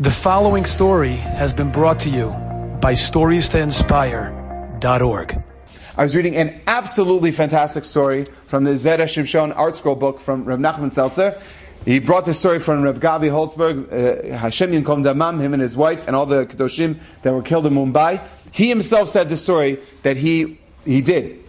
The 0.00 0.12
following 0.12 0.64
story 0.64 1.16
has 1.16 1.52
been 1.52 1.72
brought 1.72 1.98
to 2.00 2.08
you 2.08 2.28
by 2.80 2.92
StoriesToInspire.org. 2.92 5.44
I 5.96 6.04
was 6.04 6.14
reading 6.14 6.36
an 6.36 6.60
absolutely 6.68 7.32
fantastic 7.32 7.84
story 7.84 8.24
from 8.46 8.62
the 8.62 8.70
Zera 8.74 9.08
Shimshon 9.08 9.52
Art 9.56 9.74
Scroll 9.74 9.96
book 9.96 10.20
from 10.20 10.44
Reb 10.44 10.60
Nachman 10.60 10.92
Seltzer. 10.92 11.42
He 11.84 11.98
brought 11.98 12.26
the 12.26 12.34
story 12.34 12.60
from 12.60 12.84
Reb 12.84 13.00
Gavi 13.00 13.28
Holtzberg, 13.28 13.92
uh, 13.92 14.36
Hashem 14.36 14.70
Yikom 14.70 15.02
Damam, 15.02 15.40
him 15.40 15.52
and 15.52 15.60
his 15.60 15.76
wife, 15.76 16.06
and 16.06 16.14
all 16.14 16.26
the 16.26 16.46
Kedoshim 16.46 17.00
that 17.22 17.32
were 17.32 17.42
killed 17.42 17.66
in 17.66 17.74
Mumbai. 17.74 18.20
He 18.52 18.68
himself 18.68 19.08
said 19.08 19.28
the 19.28 19.36
story 19.36 19.80
that 20.04 20.16
he, 20.16 20.60
he 20.84 21.02
did. 21.02 21.42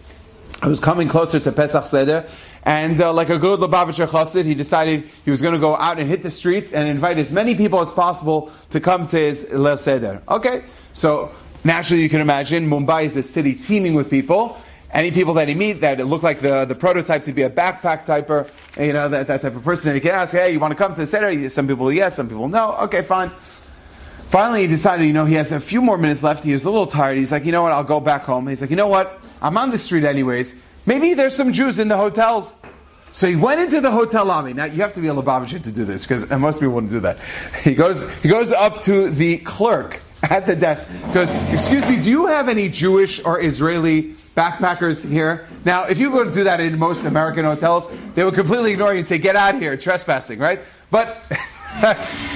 I 0.60 0.66
was 0.66 0.80
coming 0.80 1.06
closer 1.06 1.38
to 1.38 1.52
Pesach 1.52 1.86
Seder, 1.86 2.26
and 2.64 3.00
uh, 3.00 3.12
like 3.12 3.30
a 3.30 3.38
good 3.38 3.60
Lubavitcher 3.60 4.06
chassid, 4.06 4.44
he 4.44 4.54
decided 4.54 5.08
he 5.24 5.30
was 5.30 5.40
going 5.40 5.54
to 5.54 5.60
go 5.60 5.76
out 5.76 5.98
and 5.98 6.08
hit 6.08 6.22
the 6.22 6.30
streets 6.30 6.72
and 6.72 6.88
invite 6.88 7.18
as 7.18 7.32
many 7.32 7.54
people 7.54 7.80
as 7.80 7.92
possible 7.92 8.52
to 8.70 8.80
come 8.80 9.06
to 9.06 9.18
his 9.18 9.46
Leil 9.46 9.78
Seder. 9.78 10.22
Okay, 10.28 10.62
so 10.92 11.32
naturally 11.64 12.02
you 12.02 12.08
can 12.08 12.20
imagine 12.20 12.68
Mumbai 12.68 13.04
is 13.04 13.16
a 13.16 13.22
city 13.22 13.54
teeming 13.54 13.94
with 13.94 14.10
people. 14.10 14.60
Any 14.92 15.12
people 15.12 15.34
that 15.34 15.46
he 15.46 15.54
meet 15.54 15.80
that 15.82 16.04
look 16.04 16.22
like 16.22 16.40
the, 16.40 16.64
the 16.64 16.74
prototype 16.74 17.24
to 17.24 17.32
be 17.32 17.42
a 17.42 17.50
backpack 17.50 18.04
typer, 18.04 18.50
you 18.76 18.92
know, 18.92 19.08
that, 19.08 19.28
that 19.28 19.40
type 19.40 19.54
of 19.54 19.62
person, 19.62 19.90
and 19.90 19.94
he 19.94 20.00
can 20.00 20.10
ask, 20.10 20.34
hey, 20.34 20.52
you 20.52 20.58
want 20.58 20.72
to 20.72 20.76
come 20.76 20.92
to 20.94 21.00
the 21.00 21.06
Seder? 21.06 21.48
Some 21.48 21.68
people 21.68 21.92
yes, 21.92 22.16
some 22.16 22.28
people 22.28 22.48
no. 22.48 22.72
Okay, 22.82 23.02
fine. 23.02 23.30
Finally, 24.28 24.62
he 24.62 24.66
decided, 24.66 25.06
you 25.06 25.12
know, 25.12 25.24
he 25.24 25.34
has 25.34 25.50
a 25.50 25.60
few 25.60 25.80
more 25.80 25.96
minutes 25.96 26.22
left. 26.22 26.44
He 26.44 26.52
was 26.52 26.64
a 26.64 26.70
little 26.70 26.86
tired. 26.86 27.16
He's 27.16 27.32
like, 27.32 27.44
you 27.44 27.52
know 27.52 27.62
what, 27.62 27.72
I'll 27.72 27.84
go 27.84 28.00
back 28.00 28.22
home. 28.22 28.48
He's 28.48 28.60
like, 28.60 28.70
you 28.70 28.76
know 28.76 28.88
what, 28.88 29.20
I'm 29.40 29.56
on 29.56 29.70
the 29.70 29.78
street 29.78 30.04
anyways. 30.04 30.60
Maybe 30.86 31.14
there's 31.14 31.34
some 31.34 31.52
Jews 31.52 31.78
in 31.78 31.88
the 31.88 31.96
hotels. 31.96 32.54
So 33.12 33.26
he 33.26 33.36
went 33.36 33.60
into 33.60 33.80
the 33.80 33.90
hotel 33.90 34.24
lobby. 34.24 34.52
Now 34.52 34.64
you 34.64 34.82
have 34.82 34.92
to 34.94 35.00
be 35.00 35.08
a 35.08 35.14
Lubavitcher 35.14 35.62
to 35.62 35.72
do 35.72 35.84
this 35.84 36.04
because 36.06 36.30
most 36.38 36.60
people 36.60 36.74
wouldn't 36.74 36.92
do 36.92 37.00
that. 37.00 37.18
He 37.62 37.74
goes, 37.74 38.08
he 38.20 38.28
goes 38.28 38.52
up 38.52 38.82
to 38.82 39.10
the 39.10 39.38
clerk 39.38 40.00
at 40.22 40.46
the 40.46 40.54
desk. 40.54 40.92
Goes, 41.12 41.34
excuse 41.52 41.86
me, 41.86 42.00
do 42.00 42.10
you 42.10 42.26
have 42.26 42.48
any 42.48 42.68
Jewish 42.68 43.22
or 43.24 43.40
Israeli 43.40 44.14
backpackers 44.36 45.08
here? 45.08 45.48
Now, 45.64 45.86
if 45.86 45.98
you 45.98 46.10
go 46.10 46.24
to 46.24 46.30
do 46.30 46.44
that 46.44 46.60
in 46.60 46.78
most 46.78 47.04
American 47.04 47.44
hotels, 47.44 47.90
they 48.14 48.24
would 48.24 48.34
completely 48.34 48.72
ignore 48.72 48.92
you 48.92 48.98
and 48.98 49.06
say, 49.06 49.18
"Get 49.18 49.36
out 49.36 49.54
of 49.56 49.60
here, 49.60 49.76
trespassing!" 49.76 50.38
Right? 50.38 50.60
But 50.90 51.22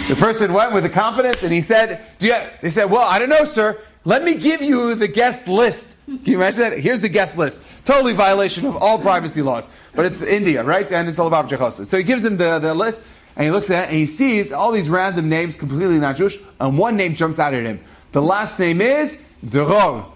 the 0.08 0.17
person 0.17 0.53
went 0.53 0.73
with 0.75 0.83
the 0.83 0.91
confidence 0.91 1.42
and 1.42 1.53
he 1.53 1.62
said, 1.62 2.01
"Do 2.19 2.27
you?" 2.27 2.36
They 2.61 2.70
said, 2.70 2.91
"Well, 2.91 3.08
I 3.08 3.19
don't 3.19 3.31
know, 3.31 3.45
sir." 3.45 3.79
Let 4.07 4.23
me 4.23 4.35
give 4.35 4.61
you 4.61 4.95
the 4.95 5.09
guest 5.09 5.49
list. 5.49 5.97
Can 6.05 6.21
you 6.25 6.37
imagine 6.37 6.61
that? 6.61 6.79
Here's 6.79 7.01
the 7.01 7.09
guest 7.09 7.39
list. 7.39 7.63
Totally 7.85 8.13
violation 8.13 8.67
of 8.67 8.77
all 8.77 8.99
privacy 8.99 9.41
laws. 9.41 9.71
But 9.95 10.05
it's 10.05 10.21
India, 10.21 10.63
right? 10.63 10.91
And 10.93 11.09
it's 11.09 11.19
all 11.19 11.27
about 11.27 11.49
Jehoshaphat. 11.49 11.89
So 11.89 11.97
he 11.97 12.05
gives 12.05 12.23
him 12.23 12.37
the, 12.37 12.59
the 12.59 12.75
list, 12.75 13.03
and 13.37 13.47
he 13.47 13.51
looks 13.51 13.71
at 13.71 13.85
it, 13.85 13.89
and 13.89 13.97
he 13.97 14.05
sees 14.05 14.53
all 14.53 14.73
these 14.73 14.91
random 14.91 15.31
names, 15.31 15.57
completely 15.57 15.99
not 15.99 16.17
Jewish, 16.17 16.39
and 16.61 16.77
one 16.77 16.97
name 16.97 17.15
jumps 17.15 17.39
out 17.39 17.55
at 17.55 17.65
him. 17.65 17.81
The 18.13 18.21
last 18.21 18.61
name 18.61 18.83
is 18.83 19.21
Dror. 19.49 20.07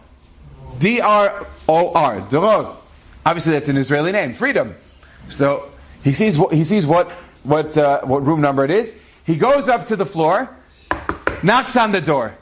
D-R-O-R. 0.79 2.21
Dror. 2.29 2.77
Obviously, 3.25 3.53
that's 3.53 3.69
an 3.69 3.79
Israeli 3.79 4.13
name. 4.13 4.35
Freedom. 4.35 4.75
So 5.29 5.71
he 6.05 6.13
sees 6.13 6.37
what, 6.37 6.53
he 6.53 6.63
sees 6.65 6.85
what, 6.85 7.11
what, 7.43 7.77
uh, 7.77 8.03
what 8.03 8.25
room 8.25 8.43
number 8.43 8.65
it 8.65 8.71
is. 8.71 8.99
He 9.25 9.37
goes 9.37 9.69
up 9.69 9.87
to 9.87 9.97
the 9.97 10.07
floor, 10.07 10.55
knocks 11.43 11.77
on 11.77 11.93
the 11.93 12.01
door. 12.01 12.37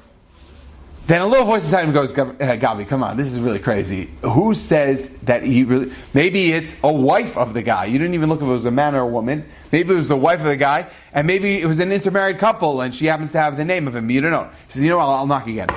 Then 1.06 1.20
a 1.20 1.26
little 1.26 1.46
voice 1.46 1.62
inside 1.62 1.84
him 1.84 1.92
goes, 1.92 2.12
Gavi, 2.12 2.88
come 2.88 3.04
on, 3.04 3.16
this 3.16 3.32
is 3.32 3.38
really 3.38 3.60
crazy. 3.60 4.10
Who 4.22 4.54
says 4.54 5.18
that 5.18 5.44
he 5.44 5.62
really, 5.62 5.92
maybe 6.12 6.52
it's 6.52 6.76
a 6.82 6.92
wife 6.92 7.38
of 7.38 7.54
the 7.54 7.62
guy. 7.62 7.84
You 7.84 7.96
didn't 7.96 8.14
even 8.14 8.28
look 8.28 8.40
if 8.42 8.48
it 8.48 8.50
was 8.50 8.66
a 8.66 8.72
man 8.72 8.96
or 8.96 9.02
a 9.02 9.06
woman. 9.06 9.44
Maybe 9.70 9.92
it 9.92 9.96
was 9.96 10.08
the 10.08 10.16
wife 10.16 10.40
of 10.40 10.46
the 10.46 10.56
guy, 10.56 10.88
and 11.12 11.24
maybe 11.24 11.60
it 11.60 11.66
was 11.66 11.78
an 11.78 11.92
intermarried 11.92 12.38
couple, 12.38 12.80
and 12.80 12.92
she 12.92 13.06
happens 13.06 13.30
to 13.32 13.38
have 13.38 13.56
the 13.56 13.64
name 13.64 13.86
of 13.86 13.94
him. 13.94 14.10
You 14.10 14.20
don't 14.20 14.32
know. 14.32 14.50
He 14.66 14.72
says, 14.72 14.82
you 14.82 14.88
know 14.88 14.96
what, 14.96 15.04
I'll, 15.04 15.10
I'll 15.10 15.26
knock 15.28 15.46
again. 15.46 15.68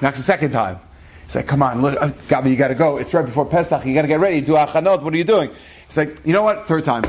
Knocks 0.00 0.20
a 0.20 0.22
second 0.22 0.52
time. 0.52 0.78
He's 1.24 1.34
like, 1.34 1.48
come 1.48 1.64
on, 1.64 1.82
look, 1.82 2.00
uh, 2.00 2.10
Gavi, 2.28 2.50
you 2.50 2.56
gotta 2.56 2.76
go. 2.76 2.98
It's 2.98 3.12
right 3.12 3.24
before 3.24 3.44
Pesach, 3.44 3.84
you 3.84 3.92
gotta 3.92 4.06
get 4.06 4.20
ready, 4.20 4.40
do 4.40 4.52
achanot, 4.52 5.02
what 5.02 5.12
are 5.12 5.16
you 5.16 5.24
doing? 5.24 5.50
He's 5.86 5.96
like, 5.96 6.24
you 6.24 6.32
know 6.32 6.44
what, 6.44 6.68
third 6.68 6.84
time. 6.84 7.02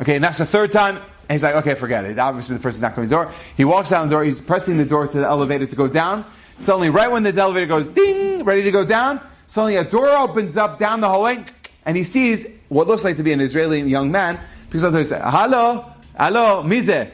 Okay, 0.00 0.18
knocks 0.18 0.40
a 0.40 0.46
third 0.46 0.72
time, 0.72 0.98
and 1.32 1.38
he's 1.38 1.42
like, 1.42 1.54
okay, 1.54 1.74
forget 1.74 2.04
it. 2.04 2.18
Obviously 2.18 2.56
the 2.56 2.62
person's 2.62 2.82
not 2.82 2.94
coming 2.94 3.08
to 3.08 3.14
the 3.16 3.24
door. 3.24 3.32
He 3.56 3.64
walks 3.64 3.88
down 3.88 4.06
the 4.06 4.14
door, 4.14 4.22
he's 4.22 4.42
pressing 4.42 4.76
the 4.76 4.84
door 4.84 5.08
to 5.08 5.18
the 5.18 5.24
elevator 5.24 5.64
to 5.64 5.76
go 5.76 5.88
down, 5.88 6.26
Suddenly, 6.62 6.90
right 6.90 7.10
when 7.10 7.24
the 7.24 7.34
elevator 7.34 7.66
goes 7.66 7.88
ding, 7.88 8.44
ready 8.44 8.62
to 8.62 8.70
go 8.70 8.84
down, 8.84 9.20
suddenly 9.48 9.76
a 9.76 9.84
door 9.84 10.08
opens 10.10 10.56
up 10.56 10.78
down 10.78 11.00
the 11.00 11.08
hallway, 11.08 11.44
and 11.84 11.96
he 11.96 12.04
sees 12.04 12.46
what 12.68 12.86
looks 12.86 13.04
like 13.04 13.16
to 13.16 13.24
be 13.24 13.32
an 13.32 13.40
Israeli 13.40 13.80
young 13.82 14.12
man. 14.12 14.38
Door 14.70 14.96
and 14.96 15.06
says, 15.06 15.20
"Hello, 15.24 15.84
hello, 16.16 16.62
mize." 16.62 17.10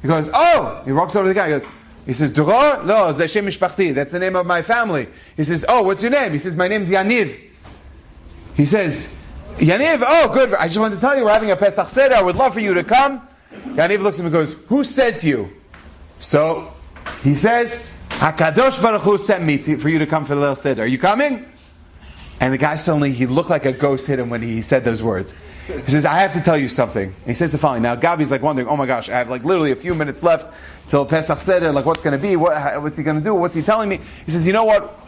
He 0.00 0.08
goes, 0.08 0.30
"Oh!" 0.32 0.80
He 0.84 0.92
walks 0.92 1.16
over 1.16 1.24
to 1.24 1.28
the 1.28 1.34
guy. 1.34 1.46
He 1.48 1.52
goes, 1.54 1.64
he 2.06 2.12
says, 2.12 2.32
"Dror, 2.32 2.84
no, 2.84 3.10
Zashem 3.12 3.44
Mishpachti. 3.44 3.92
That's 3.92 4.12
the 4.12 4.20
name 4.20 4.36
of 4.36 4.46
my 4.46 4.62
family." 4.62 5.08
He 5.36 5.42
says, 5.42 5.66
"Oh, 5.68 5.82
what's 5.82 6.02
your 6.02 6.12
name?" 6.12 6.30
He 6.30 6.38
says, 6.38 6.56
"My 6.56 6.68
name's 6.68 6.88
Yaniv." 6.88 7.36
He 8.54 8.64
says, 8.64 9.14
"Yaniv, 9.56 10.04
oh, 10.06 10.32
good. 10.32 10.54
I 10.54 10.68
just 10.68 10.78
wanted 10.78 10.94
to 10.94 11.00
tell 11.00 11.16
you 11.16 11.24
we're 11.24 11.32
having 11.32 11.50
a 11.50 11.56
Pesach 11.56 11.88
Seder. 11.88 12.14
I 12.14 12.22
would 12.22 12.36
love 12.36 12.54
for 12.54 12.60
you 12.60 12.74
to 12.74 12.84
come." 12.84 13.26
Yaniv 13.74 14.02
looks 14.02 14.18
at 14.18 14.20
him 14.20 14.26
and 14.26 14.32
goes, 14.32 14.54
"Who 14.68 14.84
said 14.84 15.18
to 15.20 15.28
you?" 15.28 15.50
So 16.18 16.72
he 17.22 17.34
says, 17.34 17.90
Hakadosh 18.08 18.80
Baruch 18.80 19.02
Hu 19.02 19.18
sent 19.18 19.44
me 19.44 19.58
to, 19.58 19.76
for 19.78 19.88
you 19.88 19.98
to 19.98 20.06
come 20.06 20.24
for 20.24 20.34
the 20.34 20.40
little 20.40 20.54
Seder. 20.54 20.82
Are 20.82 20.86
you 20.86 20.98
coming? 20.98 21.44
And 22.40 22.52
the 22.52 22.58
guy 22.58 22.76
suddenly 22.76 23.12
he 23.12 23.26
looked 23.26 23.50
like 23.50 23.64
a 23.64 23.72
ghost 23.72 24.06
hit 24.06 24.18
him 24.18 24.30
when 24.30 24.42
he 24.42 24.60
said 24.60 24.84
those 24.84 25.02
words. 25.02 25.34
He 25.66 25.90
says, 25.90 26.04
"I 26.04 26.20
have 26.20 26.32
to 26.34 26.40
tell 26.40 26.56
you 26.56 26.68
something." 26.68 27.04
And 27.04 27.26
he 27.26 27.34
says 27.34 27.52
the 27.52 27.58
following. 27.58 27.82
Now 27.82 27.96
Gabi's 27.96 28.30
like 28.30 28.42
wondering, 28.42 28.68
"Oh 28.68 28.76
my 28.76 28.86
gosh, 28.86 29.08
I 29.08 29.18
have 29.18 29.28
like 29.28 29.44
literally 29.44 29.72
a 29.72 29.76
few 29.76 29.94
minutes 29.94 30.22
left 30.22 30.54
till 30.88 31.04
Pesach 31.06 31.40
Seder. 31.40 31.72
Like, 31.72 31.86
what's 31.86 32.02
going 32.02 32.16
to 32.16 32.22
be? 32.22 32.36
What, 32.36 32.82
what's 32.82 32.96
he 32.96 33.02
going 33.02 33.16
to 33.16 33.22
do? 33.22 33.34
What's 33.34 33.54
he 33.54 33.62
telling 33.62 33.88
me?" 33.88 33.98
He 34.24 34.30
says, 34.30 34.46
"You 34.46 34.52
know 34.52 34.64
what? 34.64 35.00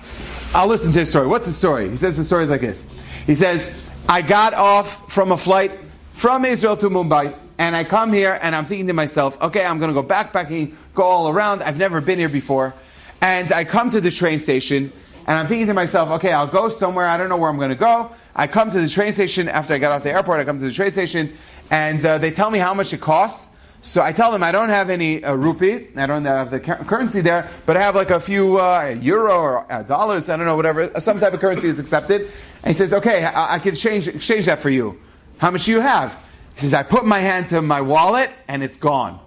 I'll 0.54 0.68
listen 0.68 0.92
to 0.92 0.98
his 1.00 1.10
story. 1.10 1.26
What's 1.26 1.46
the 1.46 1.52
story?" 1.52 1.88
He 1.88 1.96
says 1.96 2.16
the 2.16 2.24
story 2.24 2.44
is 2.44 2.50
like 2.50 2.62
this. 2.62 2.84
He 3.26 3.34
says, 3.34 3.90
"I 4.08 4.22
got 4.22 4.54
off 4.54 5.12
from 5.12 5.30
a 5.30 5.36
flight 5.36 5.72
from 6.12 6.44
Israel 6.44 6.76
to 6.78 6.90
Mumbai." 6.90 7.34
And 7.58 7.74
I 7.74 7.84
come 7.84 8.12
here 8.12 8.38
and 8.42 8.54
I'm 8.54 8.66
thinking 8.66 8.86
to 8.88 8.92
myself, 8.92 9.40
okay, 9.40 9.64
I'm 9.64 9.78
going 9.78 9.94
to 9.94 10.00
go 10.00 10.06
backpacking, 10.06 10.74
go 10.94 11.04
all 11.04 11.28
around. 11.28 11.62
I've 11.62 11.78
never 11.78 12.00
been 12.00 12.18
here 12.18 12.28
before. 12.28 12.74
And 13.20 13.52
I 13.52 13.64
come 13.64 13.88
to 13.90 14.00
the 14.00 14.10
train 14.10 14.38
station, 14.38 14.92
and 15.26 15.38
I'm 15.38 15.46
thinking 15.46 15.66
to 15.68 15.74
myself, 15.74 16.10
okay, 16.10 16.32
I'll 16.32 16.46
go 16.46 16.68
somewhere. 16.68 17.06
I 17.06 17.16
don't 17.16 17.28
know 17.28 17.36
where 17.38 17.48
I'm 17.48 17.56
going 17.56 17.70
to 17.70 17.74
go. 17.74 18.12
I 18.34 18.46
come 18.46 18.70
to 18.70 18.80
the 18.80 18.88
train 18.88 19.12
station 19.12 19.48
after 19.48 19.74
I 19.74 19.78
got 19.78 19.92
off 19.92 20.02
the 20.02 20.12
airport. 20.12 20.38
I 20.38 20.44
come 20.44 20.58
to 20.58 20.64
the 20.64 20.72
train 20.72 20.90
station, 20.90 21.34
and 21.70 22.04
uh, 22.04 22.18
they 22.18 22.30
tell 22.30 22.50
me 22.50 22.58
how 22.58 22.74
much 22.74 22.92
it 22.92 23.00
costs. 23.00 23.56
So 23.80 24.02
I 24.02 24.12
tell 24.12 24.32
them 24.32 24.42
I 24.42 24.52
don't 24.52 24.68
have 24.68 24.90
any 24.90 25.24
uh, 25.24 25.34
rupee. 25.34 25.88
I 25.96 26.06
don't 26.06 26.24
have 26.24 26.50
the 26.50 26.60
currency 26.60 27.20
there, 27.20 27.48
but 27.64 27.76
I 27.76 27.80
have 27.80 27.94
like 27.94 28.10
a 28.10 28.20
few 28.20 28.60
uh, 28.60 28.96
euro 29.00 29.32
or 29.32 29.72
uh, 29.72 29.82
dollars. 29.82 30.28
I 30.28 30.36
don't 30.36 30.46
know, 30.46 30.56
whatever. 30.56 31.00
Some 31.00 31.20
type 31.20 31.32
of 31.32 31.40
currency 31.40 31.68
is 31.68 31.78
accepted. 31.78 32.22
And 32.22 32.66
he 32.66 32.72
says, 32.72 32.92
okay, 32.92 33.24
I, 33.24 33.54
I 33.54 33.58
can 33.58 33.74
change, 33.74 34.08
exchange 34.08 34.46
that 34.46 34.58
for 34.58 34.70
you. 34.70 35.00
How 35.38 35.50
much 35.50 35.64
do 35.64 35.70
you 35.70 35.80
have? 35.80 36.18
He 36.56 36.62
says, 36.62 36.74
I 36.74 36.82
put 36.82 37.04
my 37.04 37.18
hand 37.18 37.50
to 37.50 37.60
my 37.60 37.82
wallet, 37.82 38.30
and 38.48 38.62
it's 38.62 38.78
gone. 38.78 39.20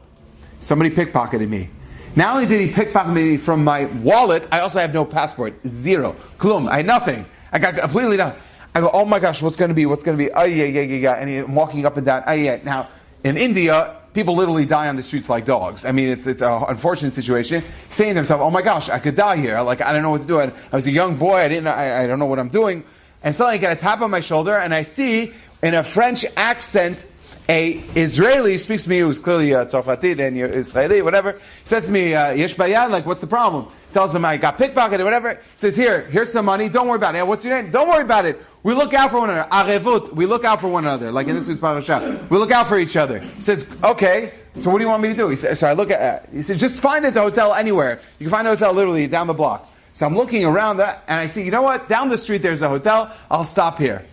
Somebody 0.57 0.89
pickpocketed 0.89 1.47
me. 1.47 1.69
Not 2.15 2.35
only 2.35 2.47
did 2.47 2.59
he 2.59 2.73
pickpocket 2.73 3.13
me 3.13 3.37
from 3.37 3.63
my 3.63 3.85
wallet, 3.85 4.47
I 4.51 4.61
also 4.61 4.79
have 4.79 4.93
no 4.95 5.05
passport. 5.05 5.53
Zero. 5.67 6.15
Klum. 6.39 6.67
I 6.67 6.77
had 6.77 6.87
nothing. 6.87 7.25
I 7.51 7.59
got 7.59 7.75
completely 7.77 8.17
nothing. 8.17 8.41
I 8.73 8.81
go, 8.81 8.89
oh 8.91 9.05
my 9.05 9.19
gosh, 9.19 9.43
what's 9.43 9.55
going 9.55 9.69
to 9.69 9.75
be? 9.75 9.85
What's 9.85 10.03
going 10.03 10.17
to 10.17 10.23
be? 10.23 10.31
Oh, 10.31 10.43
yeah, 10.43 10.65
yeah, 10.65 10.81
yeah, 10.81 10.95
yeah. 10.95 11.13
And 11.13 11.29
I'm 11.45 11.53
walking 11.53 11.85
up 11.85 11.97
and 11.97 12.05
down. 12.05 12.23
Oh, 12.25 12.33
yeah. 12.33 12.59
Now, 12.63 12.89
in 13.23 13.37
India, 13.37 13.95
people 14.13 14.35
literally 14.35 14.65
die 14.65 14.87
on 14.87 14.95
the 14.95 15.03
streets 15.03 15.29
like 15.29 15.45
dogs. 15.45 15.85
I 15.85 15.91
mean, 15.91 16.09
it's, 16.09 16.25
it's 16.25 16.41
an 16.41 16.63
unfortunate 16.67 17.11
situation. 17.11 17.63
Saying 17.89 18.13
to 18.13 18.15
himself, 18.15 18.41
oh 18.41 18.49
my 18.49 18.63
gosh, 18.63 18.89
I 18.89 18.97
could 18.97 19.15
die 19.15 19.37
here. 19.37 19.61
Like, 19.61 19.81
I 19.81 19.93
don't 19.93 20.01
know 20.01 20.09
what 20.09 20.21
to 20.21 20.27
do. 20.27 20.39
I, 20.39 20.45
I 20.71 20.75
was 20.75 20.87
a 20.87 20.91
young 20.91 21.15
boy. 21.15 21.35
I 21.35 21.47
didn't 21.47 21.65
know, 21.65 21.71
I, 21.71 22.03
I 22.03 22.07
don't 22.07 22.17
know 22.17 22.25
what 22.25 22.39
I'm 22.39 22.49
doing. 22.49 22.83
And 23.21 23.35
suddenly 23.35 23.55
I 23.55 23.57
get 23.59 23.71
a 23.71 23.79
tap 23.79 24.01
on 24.01 24.09
my 24.09 24.21
shoulder 24.21 24.57
and 24.57 24.73
I 24.73 24.81
see 24.81 25.31
in 25.61 25.73
a 25.73 25.83
French 25.83 26.25
accent 26.37 27.05
a 27.49 27.83
Israeli 27.95 28.59
speaks 28.59 28.83
to 28.83 28.91
me 28.91 28.99
who's 28.99 29.19
clearly 29.19 29.51
a 29.53 29.65
Tzarfati 29.65 30.19
and 30.19 30.37
Israeli, 30.37 31.01
whatever, 31.01 31.41
says 31.63 31.87
to 31.87 31.91
me, 31.91 32.13
uh, 32.13 32.47
Bayan, 32.55 32.91
like, 32.91 33.07
what's 33.07 33.21
the 33.21 33.27
problem? 33.27 33.67
Tells 33.91 34.13
him 34.13 34.23
I 34.23 34.37
got 34.37 34.59
pickpocketed, 34.59 35.03
whatever. 35.03 35.39
Says, 35.55 35.75
here, 35.75 36.01
here's 36.11 36.31
some 36.31 36.45
money, 36.45 36.69
don't 36.69 36.87
worry 36.87 36.97
about 36.97 37.15
it. 37.15 37.25
What's 37.25 37.43
your 37.43 37.59
name? 37.59 37.71
Don't 37.71 37.89
worry 37.89 38.03
about 38.03 38.25
it. 38.25 38.39
We 38.61 38.75
look 38.75 38.93
out 38.93 39.09
for 39.09 39.19
one 39.19 39.31
another. 39.31 39.49
Arevut, 39.49 40.13
we 40.13 40.27
look 40.27 40.45
out 40.45 40.61
for 40.61 40.67
one 40.67 40.85
another. 40.85 41.11
Like 41.11 41.27
in 41.27 41.35
this 41.35 41.47
week's 41.47 41.59
parasha. 41.59 42.27
We 42.29 42.37
look 42.37 42.51
out 42.51 42.67
for 42.67 42.77
each 42.77 42.95
other. 42.95 43.19
He 43.19 43.41
says, 43.41 43.75
okay, 43.83 44.31
so 44.55 44.69
what 44.69 44.77
do 44.77 44.83
you 44.83 44.89
want 44.89 45.01
me 45.01 45.09
to 45.09 45.15
do? 45.15 45.29
He 45.29 45.35
says, 45.35 45.57
so 45.59 45.67
I 45.67 45.73
look 45.73 45.89
at, 45.89 46.01
uh, 46.01 46.27
he 46.31 46.43
says, 46.43 46.59
just 46.59 46.79
find 46.79 47.03
a 47.03 47.11
hotel 47.11 47.55
anywhere. 47.55 47.99
You 48.19 48.25
can 48.25 48.31
find 48.31 48.47
a 48.47 48.51
hotel 48.51 48.73
literally 48.73 49.07
down 49.07 49.25
the 49.25 49.33
block. 49.33 49.67
So 49.91 50.05
I'm 50.05 50.15
looking 50.15 50.45
around 50.45 50.77
that, 50.77 51.03
and 51.07 51.19
I 51.19 51.25
see, 51.25 51.43
you 51.43 51.51
know 51.51 51.63
what? 51.63 51.89
Down 51.89 52.09
the 52.09 52.17
street 52.17 52.43
there's 52.43 52.61
a 52.61 52.69
hotel. 52.69 53.11
I'll 53.31 53.43
stop 53.43 53.79
here. 53.79 54.05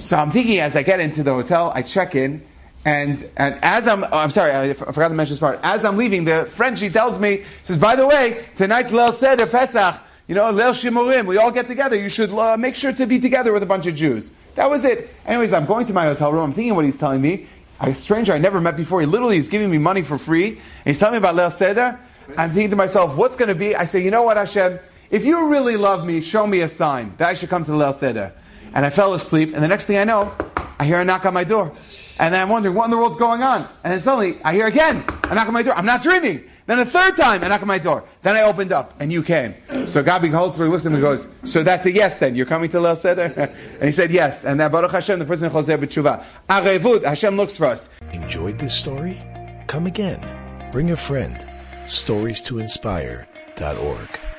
So 0.00 0.16
I'm 0.16 0.32
thinking 0.32 0.58
as 0.58 0.74
I 0.74 0.82
get 0.82 0.98
into 0.98 1.22
the 1.22 1.32
hotel, 1.32 1.72
I 1.72 1.82
check 1.82 2.16
in, 2.16 2.44
and, 2.84 3.28
and 3.36 3.58
as 3.62 3.86
I'm, 3.86 4.04
oh, 4.04 4.08
I'm 4.12 4.30
sorry, 4.30 4.52
I, 4.52 4.72
forgot 4.72 5.08
to 5.08 5.14
mention 5.14 5.34
this 5.34 5.40
part. 5.40 5.60
As 5.62 5.84
I'm 5.84 5.96
leaving, 5.96 6.24
the 6.24 6.46
Frenchie 6.46 6.88
tells 6.88 7.18
me, 7.18 7.44
says, 7.62 7.78
by 7.78 7.94
the 7.94 8.06
way, 8.06 8.46
tonight's 8.56 8.90
Leil 8.90 9.12
Seder 9.12 9.46
Pesach, 9.46 9.96
you 10.26 10.34
know, 10.34 10.44
Leil 10.44 10.72
Shimurim, 10.72 11.26
we 11.26 11.36
all 11.36 11.50
get 11.50 11.66
together. 11.66 11.96
You 11.96 12.08
should 12.08 12.30
uh, 12.30 12.56
make 12.56 12.76
sure 12.76 12.92
to 12.92 13.06
be 13.06 13.18
together 13.18 13.52
with 13.52 13.62
a 13.62 13.66
bunch 13.66 13.86
of 13.86 13.96
Jews. 13.96 14.32
That 14.54 14.70
was 14.70 14.84
it. 14.84 15.10
Anyways, 15.26 15.52
I'm 15.52 15.66
going 15.66 15.86
to 15.86 15.92
my 15.92 16.06
hotel 16.06 16.32
room. 16.32 16.44
I'm 16.44 16.52
thinking 16.52 16.74
what 16.74 16.84
he's 16.84 16.98
telling 16.98 17.20
me. 17.20 17.46
A 17.80 17.94
stranger 17.94 18.32
I 18.32 18.38
never 18.38 18.60
met 18.60 18.76
before. 18.76 19.00
He 19.00 19.06
literally 19.06 19.36
is 19.36 19.48
giving 19.48 19.70
me 19.70 19.78
money 19.78 20.02
for 20.02 20.18
free. 20.18 20.50
And 20.50 20.58
he's 20.84 21.00
telling 21.00 21.14
me 21.14 21.18
about 21.18 21.34
Leil 21.34 21.50
Seder. 21.50 21.98
I'm 22.38 22.50
thinking 22.50 22.70
to 22.70 22.76
myself, 22.76 23.16
what's 23.16 23.36
going 23.36 23.48
to 23.48 23.54
be? 23.54 23.74
I 23.74 23.84
say, 23.84 24.04
you 24.04 24.10
know 24.10 24.22
what, 24.22 24.36
Hashem? 24.36 24.78
If 25.10 25.24
you 25.24 25.48
really 25.48 25.76
love 25.76 26.06
me, 26.06 26.20
show 26.20 26.46
me 26.46 26.60
a 26.60 26.68
sign 26.68 27.14
that 27.18 27.28
I 27.28 27.34
should 27.34 27.48
come 27.48 27.64
to 27.64 27.72
Leil 27.72 27.92
Seder. 27.92 28.32
And 28.72 28.86
I 28.86 28.90
fell 28.90 29.14
asleep, 29.14 29.52
and 29.52 29.64
the 29.64 29.68
next 29.68 29.86
thing 29.86 29.98
I 29.98 30.04
know, 30.04 30.32
I 30.80 30.84
hear 30.84 30.98
a 30.98 31.04
knock 31.04 31.26
on 31.26 31.34
my 31.34 31.44
door. 31.44 31.76
And 32.18 32.32
then 32.32 32.40
I'm 32.40 32.48
wondering, 32.48 32.74
what 32.74 32.86
in 32.86 32.90
the 32.90 32.96
world's 32.96 33.18
going 33.18 33.42
on? 33.42 33.68
And 33.84 33.92
then 33.92 34.00
suddenly, 34.00 34.38
I 34.42 34.54
hear 34.54 34.66
again 34.66 35.04
a 35.24 35.34
knock 35.34 35.46
on 35.46 35.52
my 35.52 35.62
door. 35.62 35.74
I'm 35.74 35.84
not 35.84 36.02
dreaming. 36.02 36.42
Then 36.64 36.78
a 36.78 36.86
third 36.86 37.18
time, 37.18 37.42
a 37.42 37.50
knock 37.50 37.60
on 37.60 37.68
my 37.68 37.78
door. 37.78 38.02
Then 38.22 38.34
I 38.34 38.44
opened 38.44 38.72
up, 38.72 38.94
and 38.98 39.12
you 39.12 39.22
came. 39.22 39.54
So 39.84 40.02
Gabi 40.02 40.30
Holtzberg 40.30 40.70
looks 40.70 40.86
at 40.86 40.92
me 40.92 40.96
and 40.96 41.02
goes, 41.02 41.28
so 41.44 41.62
that's 41.62 41.84
a 41.84 41.92
yes 41.92 42.18
then, 42.18 42.34
you're 42.34 42.46
coming 42.46 42.70
to 42.70 42.78
Leil 42.78 42.96
Seder? 42.96 43.24
and 43.74 43.84
he 43.84 43.92
said 43.92 44.10
yes. 44.10 44.46
And 44.46 44.58
then 44.58 44.70
Baruch 44.70 44.92
Hashem, 44.92 45.18
the 45.18 45.26
person 45.26 45.48
in 45.48 45.52
Chozer 45.52 45.76
B'tshuva. 45.76 46.24
Arevut, 46.48 47.04
Hashem 47.04 47.36
looks 47.36 47.58
for 47.58 47.66
us. 47.66 47.90
Enjoyed 48.14 48.58
this 48.58 48.74
story? 48.74 49.20
Come 49.66 49.86
again. 49.86 50.24
Bring 50.72 50.92
a 50.92 50.96
friend. 50.96 51.46
Stories 51.88 52.40
to 52.44 52.58
inspire.org. 52.58 54.29